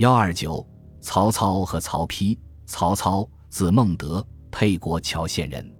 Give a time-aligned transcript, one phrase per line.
[0.00, 0.66] 幺二九，
[1.02, 2.34] 曹操和曹丕。
[2.64, 5.70] 曹操字孟德，沛国谯县人，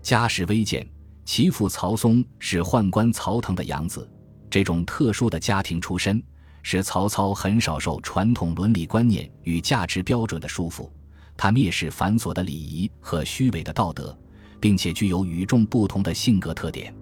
[0.00, 0.88] 家世微贱。
[1.26, 4.10] 其父曹嵩是宦官曹腾的养子。
[4.48, 6.22] 这种特殊的家庭出身，
[6.62, 10.88] 使曹操很少受传统伦理观念与价值标准的束缚。
[11.36, 14.18] 他蔑视繁琐的礼仪和虚伪的道德，
[14.58, 16.94] 并且具有与众不同的性格特点。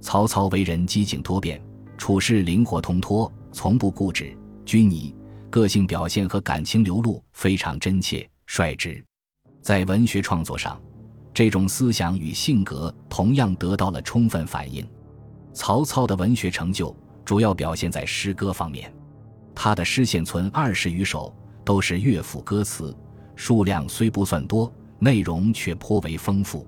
[0.00, 1.60] 曹操为人机警多变，
[1.98, 4.32] 处事灵活通脱，从不固执
[4.64, 5.12] 拘泥，
[5.54, 8.28] 个性表现和感情流露非常真切。
[8.44, 9.00] 率直，
[9.62, 10.82] 在文学创作上，
[11.32, 14.84] 这种思想与性格同样得到了充分反映。
[15.52, 16.92] 曹操的文学成就
[17.24, 18.92] 主要表现在诗歌方面，
[19.54, 21.32] 他的诗现存二十余首，
[21.64, 22.92] 都是乐府歌词，
[23.36, 26.66] 数量虽不算多，内容却颇为丰富。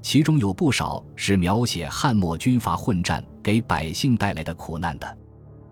[0.00, 5.18] 其中有不少是描写汉末军阀混战给百姓带来的苦难的，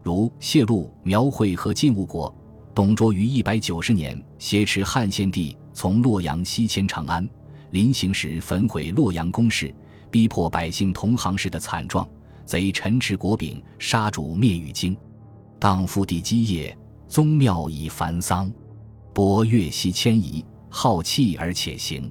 [0.03, 2.35] 如谢露描绘和晋误国。
[2.79, 7.29] 董卓于一百九十年挟持汉献帝从洛阳西迁长安，
[7.73, 9.75] 临行时焚毁洛阳宫室，
[10.13, 12.09] 逼迫百姓同行时的惨状。
[12.45, 14.97] 贼陈持国柄，杀主灭禹京。
[15.59, 18.49] 荡妇帝基业，宗庙已繁丧。
[19.13, 22.09] 伯越西迁移，好气而且行。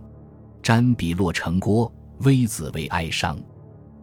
[0.61, 1.89] 瞻彼落成郭，
[2.23, 3.39] 微子为哀伤。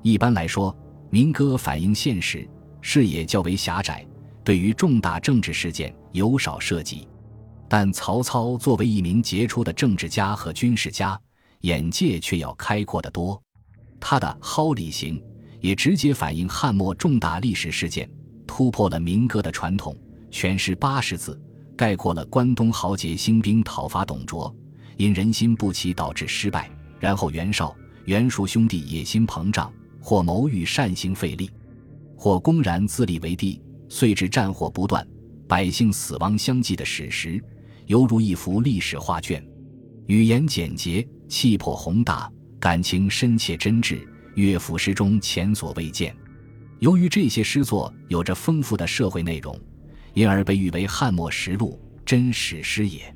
[0.01, 0.75] 一般来说，
[1.11, 2.49] 民歌反映现实，
[2.81, 4.03] 视野较为狭窄。
[4.43, 7.09] 对于重大政治事件有少涉及，
[7.69, 11.21] 但曹操作为一名杰出的政治家和军事家，
[11.63, 13.41] 眼界却要开阔得多。
[13.99, 15.19] 他的《蒿里行》
[15.61, 18.09] 也直接反映汉末重大历史事件，
[18.47, 19.97] 突破了民歌的传统，
[20.31, 21.37] 全诗八十字，
[21.77, 24.55] 概括了关东豪杰兴兵讨伐董卓，
[24.97, 26.71] 因人心不齐导致失败。
[27.01, 31.51] 然后袁绍、袁术兄弟野心膨胀，或谋欲善行废立，
[32.17, 33.61] 或公然自立为帝。
[33.89, 35.07] 遂至战火不断，
[35.47, 37.43] 百姓死亡相继的史实，
[37.87, 39.45] 犹如一幅历史画卷。
[40.07, 46.15] 语言简洁，气魄宏大，感情深切真挚，乐府诗中前所未见。
[46.81, 49.59] 由于这些诗作有着丰富的社会内容，
[50.13, 53.15] 因而被誉为汉末实录、真史诗也。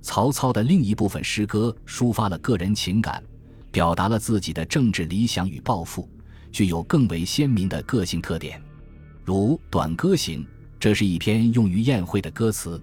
[0.00, 3.22] 曹操的另一部分诗歌抒发了个人情感，
[3.70, 6.08] 表达了自己的政治理想与抱负，
[6.50, 8.60] 具有更为鲜明的个性特点。
[9.24, 10.40] 如《短歌行》，
[10.82, 12.82] 这是一篇用于宴会的歌词。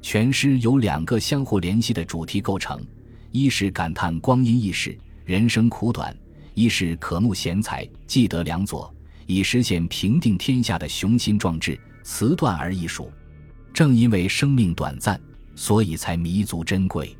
[0.00, 2.80] 全诗由两个相互联系的主题构成：
[3.32, 6.14] 一是感叹光阴易逝、人生苦短；
[6.54, 8.94] 一是渴慕贤才、既得良佐，
[9.26, 11.76] 以实现平定天下的雄心壮志。
[12.04, 13.10] 词断而艺术。
[13.74, 15.20] 正因为生命短暂，
[15.56, 17.12] 所以才弥足珍贵。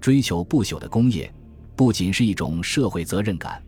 [0.00, 1.28] 追求不朽的功业，
[1.74, 3.60] 不仅是一种社会责任感。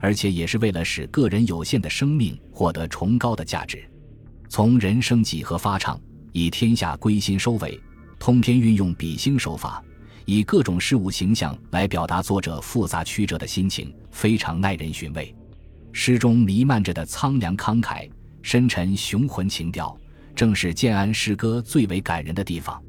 [0.00, 3.84] 而且也是为了使个人有限的生命获得崇高的价值。
[4.48, 6.00] 从人生几何发唱，
[6.32, 7.80] 以天下归心收尾，
[8.18, 9.82] 通篇运用比兴手法，
[10.24, 15.34] 以各种事物形象来表达作者复杂曲折的心情，非常耐人寻味。
[15.92, 18.08] 诗中弥漫着的苍凉慷慨、
[18.42, 19.96] 深沉雄浑情调，
[20.34, 22.80] 正是建安诗歌最为感人的地方。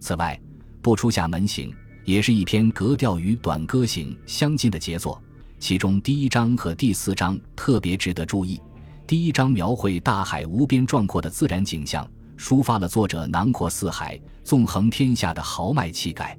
[0.00, 0.38] 此外，
[0.82, 1.70] 《不出厦门行》
[2.04, 5.22] 也是一篇格调与《短歌行》相近的杰作。
[5.58, 8.60] 其中第一章和第四章特别值得注意。
[9.06, 12.08] 第一章描绘大海无边壮阔的自然景象，
[12.38, 16.36] 抒发了作者囊括四海、纵横天下的豪迈气概；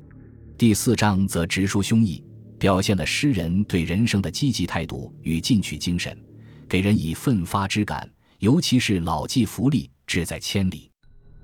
[0.58, 2.24] 第四章则直抒胸臆，
[2.58, 6.18] 表现了诗人对人生的积极态度与进取精神，
[6.68, 8.10] 给人以奋发之感。
[8.40, 10.90] 尤其是“老骥伏枥，志在千里；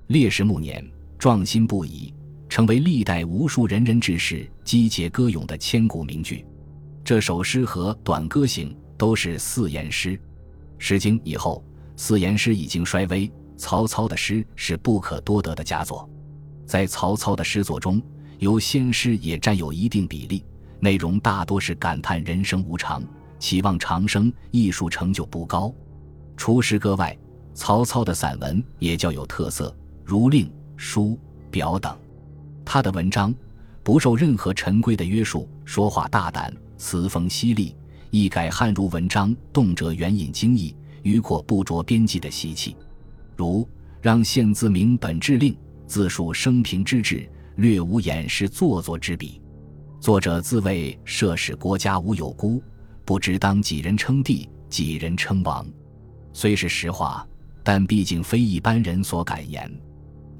[0.08, 0.84] 烈士暮年，
[1.18, 2.12] 壮心不已”，
[2.48, 6.44] 成为历代无数仁人志士击节歌咏的千古名句。
[7.04, 10.14] 这首诗和《短歌行》都是四言诗，
[10.80, 11.62] 《诗经》以后，
[11.94, 13.30] 四言诗已经衰微。
[13.56, 16.08] 曹操的诗是不可多得的佳作，
[16.64, 18.00] 在曹操的诗作中，
[18.38, 20.42] 由仙诗也占有一定比例，
[20.80, 23.04] 内容大多是感叹人生无常，
[23.38, 25.70] 期望长生，艺术成就不高。
[26.38, 27.14] 除诗歌外，
[27.52, 30.46] 曹操的散文也较有特色，如《令》
[30.78, 31.08] 《书》
[31.50, 31.94] 《表》等。
[32.64, 33.34] 他的文章
[33.82, 36.50] 不受任何陈规的约束，说话大胆。
[36.78, 37.76] 词风犀利，
[38.10, 40.74] 一改汉儒文章动辄援引经义、
[41.04, 42.76] 迂阔不着边际的习气，
[43.36, 43.68] 如
[44.00, 49.40] 让县自明本志令，自述生平之志，略无掩饰做作之笔。
[50.00, 52.60] 作者自谓涉使国家无有孤，
[53.04, 55.64] 不知当几人称帝，几人称王。
[56.32, 57.24] 虽是实话，
[57.62, 59.70] 但毕竟非一般人所敢言。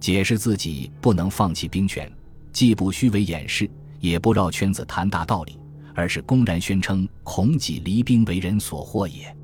[0.00, 2.10] 解释自己不能放弃兵权，
[2.52, 3.70] 既不虚伪掩饰，
[4.00, 5.59] 也不绕圈子谈大道理。
[6.00, 9.36] 而是公然宣称孔己离兵为人所获也。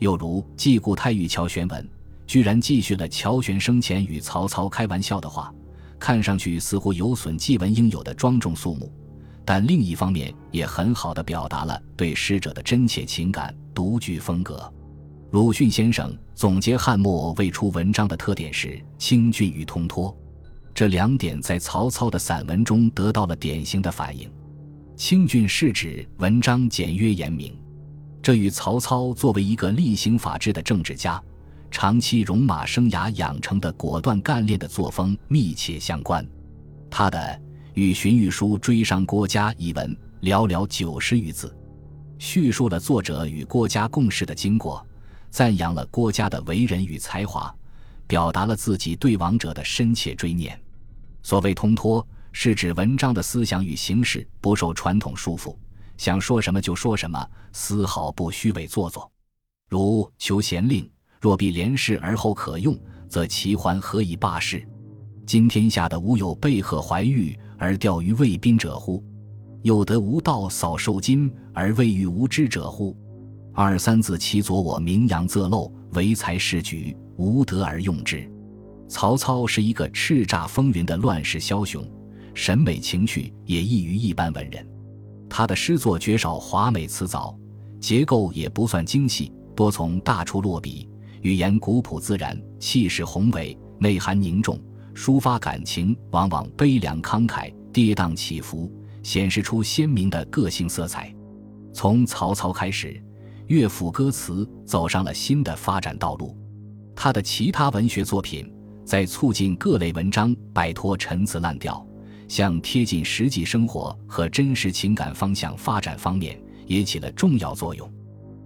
[0.00, 1.88] 又如季故太尉乔玄文，
[2.26, 5.50] 居然继续了乔玄生前与曹操开玩笑的话，
[5.98, 8.92] 看上去似乎有损祭文应有的庄重肃穆，
[9.46, 14.70] 但另一方面也很好的表达了对诗者的真切情感、独具风格。
[15.30, 20.14] 鲁迅先生总结汉末未出文章的特点是清俊与通脱，
[20.74, 24.30] 这两点在曹操的散文中得到了典型的反映。
[24.96, 27.52] 清俊是指文章简约严明，
[28.22, 31.20] 这与曹操作为一个厉行法治的政治家。
[31.68, 36.24] 长期戎马生涯养成的果断干练的作风密切相关。
[36.88, 37.18] 他的
[37.74, 41.52] 《与荀彧书追上郭嘉》一文寥寥九十余字，
[42.16, 44.86] 叙述了作者与郭嘉共事的经过，
[45.28, 47.52] 赞扬了郭嘉的为人与才华，
[48.06, 50.56] 表达了自己对王者的深切追念。
[51.24, 55.56] 所谓通脱，是指文章的思想与形式不受传统束缚，
[55.96, 59.10] 想说什么就说什么，丝毫不虚伪做作。
[59.70, 60.86] 如求贤令。
[61.20, 62.78] 若必连事而后可用，
[63.08, 64.62] 则其还何以罢事？
[65.24, 69.02] 今天下的无有背鹤怀玉而钓于卫滨者乎？
[69.62, 72.94] 有得无道扫受金而未遇无知者乎？
[73.54, 78.30] 二三字其佐我名扬则漏，唯才是举，无德而用之。
[78.86, 81.82] 曹操是一个叱咤风云的乱世枭雄，
[82.34, 84.66] 审美情趣也异于一般文人。
[85.30, 87.36] 他的诗作绝少华美辞藻，
[87.80, 90.88] 结构也不算精细，多从大处落笔。
[91.22, 94.60] 语言古朴自然，气势宏伟，内涵凝重，
[94.94, 98.70] 抒发感情往往悲凉慷慨，跌宕起伏，
[99.02, 101.12] 显示出鲜明的个性色彩。
[101.72, 103.02] 从曹操开始，
[103.46, 106.36] 乐府歌词走上了新的发展道路。
[106.94, 108.48] 他的其他文学作品，
[108.84, 111.84] 在促进各类文章摆脱陈词滥调，
[112.34, 116.36] 向贴近实际生活和真实情感方向发展方面，
[116.66, 117.88] 也起了重要作用。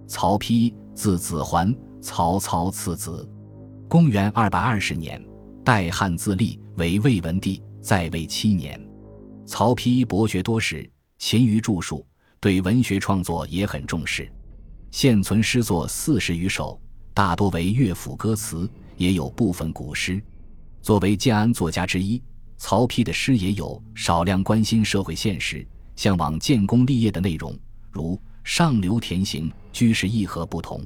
[0.07, 1.75] 曹丕，字子桓。
[1.99, 3.27] 曹操次子，
[3.87, 5.19] 公元二百二十年，
[5.65, 8.79] 代汉自立为魏文帝，在位七年。
[9.47, 10.87] 曹丕博学多识，
[11.17, 12.05] 勤于著述，
[12.39, 14.31] 对文学创作也很重视。
[14.91, 16.79] 现存诗作四十余首，
[17.11, 20.21] 大多为乐府歌词，也有部分古诗。
[20.79, 22.21] 作为建安作家之一，
[22.59, 25.65] 曹丕的诗也有少量关心社会现实、
[25.95, 27.57] 向往建功立业的内容，
[27.89, 30.85] 如《上流田行》，居士意何不同。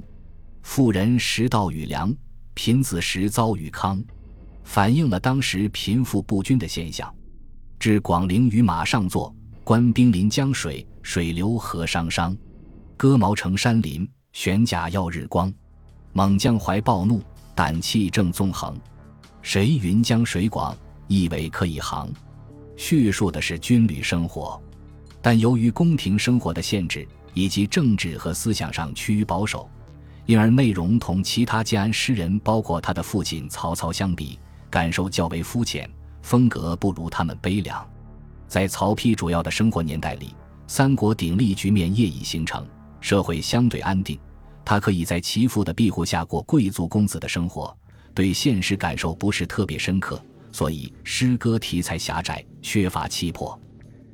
[0.62, 2.16] 富人食道与粮，
[2.54, 4.02] 贫子食遭与康，
[4.64, 7.14] 反映了当时贫富不均的现象。
[7.80, 12.38] 至广陵与马上作，官兵临江水，水流河汤汤。
[12.96, 15.52] 割毛成山林，悬甲耀日光。
[16.14, 17.20] 猛将怀暴怒，
[17.56, 18.80] 胆气正纵横。
[19.42, 20.78] 谁云江水广，
[21.08, 22.12] 意为可以行？
[22.76, 24.62] 叙述的是军旅生活，
[25.22, 29.70] 但由于宫廷生活的限制，以及政治和思想上趋于保守。
[30.26, 34.40] 因而内容同其他建安诗人，包括他的父亲曹操相比，
[34.70, 35.90] 感受较为肤浅，
[36.22, 37.86] 风格不如他们悲凉。
[38.48, 40.34] 在曹丕主要的生活年代里，
[40.66, 42.66] 三国鼎立局面业已形成，
[43.02, 44.18] 社会相对安定，
[44.64, 47.76] 他可以在其父的庇护下过贵族公子的生活，
[48.14, 50.24] 对现实感受不是特别深刻，
[50.54, 53.60] 所以诗歌题材狭窄，缺乏气魄。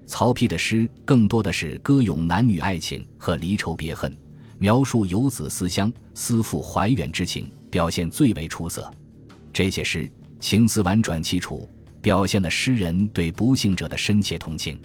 [0.07, 4.17] 曹丕的诗更多的是歌咏男女爱情和离愁别恨。
[4.57, 8.91] 描述游子思乡、思父怀远之情，表现最为出色。
[9.53, 11.69] 这些诗情思婉转凄楚，
[12.01, 14.77] 表现了诗人对不幸者的深切同情。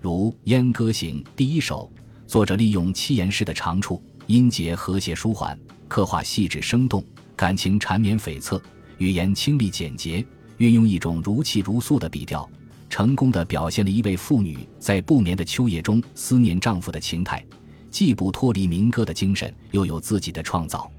[0.00, 1.90] 如《燕歌行》第一首，
[2.26, 7.02] 作者利用七言诗的长处，音节和谐舒缓，刻画细致生动，
[7.34, 8.60] 感情缠绵悱恻，
[8.98, 10.22] 语言清丽简洁，
[10.58, 12.48] 运用一种如泣如诉的笔调，
[12.88, 17.44] 成功的表现了一位妇女在不眠的秋夜中思念丈夫的情态。
[17.90, 20.90] 既不脱离民歌的精神，又有自己的创造。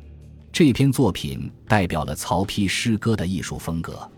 [0.52, 4.10] 这篇作品代表了曹丕诗歌的艺术风格。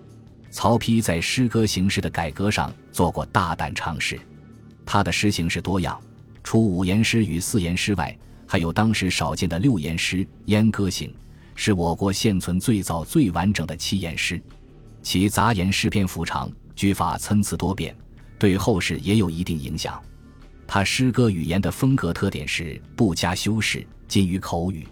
[0.49, 4.17] 曹丕在诗歌形式的改革上做过大胆尝试。
[4.85, 5.99] 他的诗形式多样，
[6.43, 8.17] 除五言诗与四言诗外，
[8.47, 11.09] 还有当时少见的六言诗《燕歌行》，
[11.55, 14.41] 是我国现存最早最完整的七言诗。
[15.01, 17.95] 其杂言诗篇幅长，句法参差多变，
[18.37, 20.01] 对后世也有一定影响。
[20.67, 24.87] 他诗歌语言的风格特点是不加修饰，近于口语，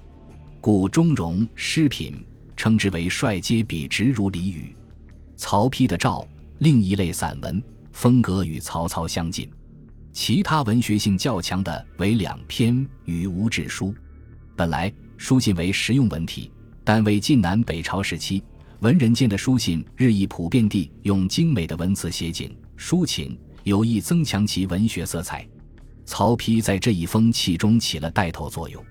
[0.60, 4.76] 故中容诗品称之为率皆笔直如俚语。
[5.36, 6.22] 曹丕的《诏》
[6.58, 7.62] 另一类散文，
[7.92, 9.48] 风格与曹操相近。
[10.12, 12.74] 其他文学性较强的为两篇
[13.06, 13.90] 《与吴志书》。
[14.56, 16.52] 本来书信为实用文体，
[16.84, 18.42] 但为晋南北朝时期
[18.82, 25.48] 文人间的书信日益普遍地用精美的文字写景抒情，有意增强其文学色彩。
[26.06, 28.84] 曹丕在这一风气中起了带头作用。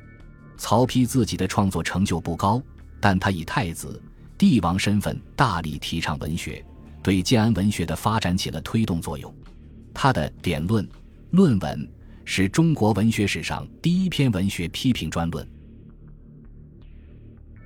[0.57, 2.61] 曹丕自己的创作成就不高，
[3.01, 4.03] 但他以太子、
[4.37, 6.65] 帝王身份大力提倡文学，
[7.01, 9.33] 对建安文学的发展起了推动作用。
[9.95, 10.87] 他的典论
[11.31, 11.89] 论文
[12.25, 15.47] 是中国文学史上第一篇文学批评专论。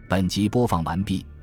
[0.06, 1.24] 本集播放完毕，